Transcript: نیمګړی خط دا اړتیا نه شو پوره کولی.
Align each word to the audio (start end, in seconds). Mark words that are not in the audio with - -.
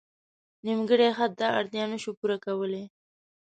نیمګړی 0.65 1.09
خط 1.17 1.31
دا 1.39 1.47
اړتیا 1.59 1.83
نه 1.91 1.97
شو 2.01 2.11
پوره 2.19 2.37
کولی. 2.45 2.83